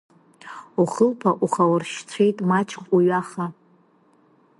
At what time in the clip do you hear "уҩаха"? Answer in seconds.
2.95-3.45